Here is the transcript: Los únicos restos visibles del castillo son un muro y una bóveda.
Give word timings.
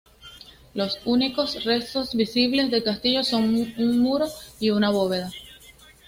Los 0.73 0.97
únicos 1.05 1.63
restos 1.63 2.15
visibles 2.15 2.71
del 2.71 2.81
castillo 2.83 3.23
son 3.23 3.69
un 3.77 3.99
muro 3.99 4.25
y 4.59 4.71
una 4.71 4.89
bóveda. 4.89 5.29